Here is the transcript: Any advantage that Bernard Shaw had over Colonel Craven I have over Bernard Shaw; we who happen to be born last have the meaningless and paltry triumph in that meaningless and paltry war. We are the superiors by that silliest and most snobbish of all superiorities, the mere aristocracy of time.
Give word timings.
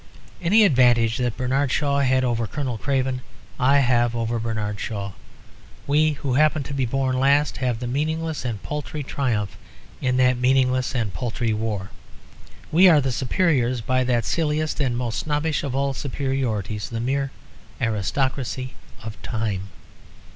Any 0.41 0.63
advantage 0.65 1.17
that 1.19 1.37
Bernard 1.37 1.71
Shaw 1.71 1.99
had 1.99 2.23
over 2.23 2.47
Colonel 2.47 2.79
Craven 2.79 3.21
I 3.59 3.81
have 3.81 4.15
over 4.15 4.39
Bernard 4.39 4.79
Shaw; 4.79 5.11
we 5.85 6.13
who 6.13 6.33
happen 6.33 6.63
to 6.63 6.73
be 6.73 6.87
born 6.87 7.19
last 7.19 7.57
have 7.57 7.77
the 7.77 7.85
meaningless 7.85 8.43
and 8.43 8.63
paltry 8.63 9.03
triumph 9.03 9.57
in 10.01 10.17
that 10.17 10.37
meaningless 10.39 10.95
and 10.95 11.13
paltry 11.13 11.53
war. 11.53 11.91
We 12.71 12.87
are 12.89 12.99
the 12.99 13.11
superiors 13.11 13.79
by 13.81 14.03
that 14.05 14.25
silliest 14.25 14.79
and 14.79 14.97
most 14.97 15.19
snobbish 15.19 15.61
of 15.63 15.75
all 15.75 15.93
superiorities, 15.93 16.89
the 16.89 16.99
mere 16.99 17.29
aristocracy 17.79 18.73
of 19.03 19.21
time. 19.21 19.69